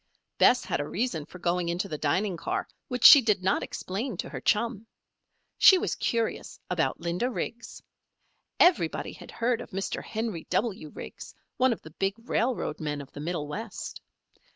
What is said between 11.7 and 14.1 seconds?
of the big railroad men of the Middle West.